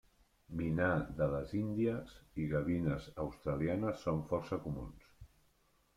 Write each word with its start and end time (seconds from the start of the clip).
Minà 0.61 0.85
de 1.19 1.27
les 1.33 1.51
índies 1.59 2.15
i 2.43 2.47
gavines 2.55 3.07
australianes 3.27 4.03
són 4.09 4.27
força 4.33 4.63
comuns. 4.69 5.13